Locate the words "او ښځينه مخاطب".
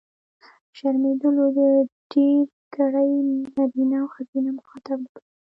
4.01-4.97